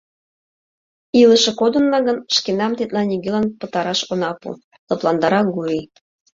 —Илыше 1.21 1.51
кодынна 1.59 1.99
гын, 2.07 2.17
шкенам 2.35 2.71
тетла 2.77 3.01
нигӧлан 3.09 3.47
пытараш 3.59 3.99
она 4.13 4.29
пу,— 4.39 4.47
лыпландара 4.87 5.41
Гурий. 5.53 5.85